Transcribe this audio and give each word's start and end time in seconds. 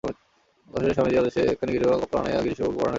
অবশেষে 0.69 0.95
স্বামীজীর 0.95 1.21
আদেশে 1.21 1.41
একখানি 1.43 1.71
গেরুয়া 1.73 1.97
কাপড় 2.01 2.19
আনাইয়া 2.19 2.43
গিরিশবাবুকে 2.43 2.75
পরান 2.75 2.79
হইল। 2.79 2.89